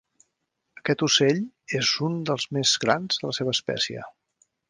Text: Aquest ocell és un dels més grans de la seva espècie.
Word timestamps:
Aquest 0.79 1.03
ocell 1.07 1.41
és 1.81 1.91
un 2.09 2.17
dels 2.29 2.47
més 2.59 2.73
grans 2.85 3.21
de 3.23 3.31
la 3.31 3.37
seva 3.41 3.57
espècie. 3.59 4.09